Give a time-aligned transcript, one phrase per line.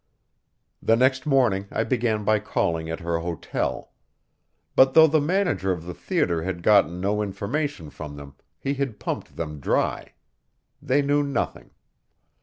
[0.81, 3.91] The next morning I began by calling at her hotel.
[4.75, 8.99] But though the manager of the theater had gotten no information from them, he had
[8.99, 10.13] pumped them dry.
[10.81, 11.69] They knew nothing.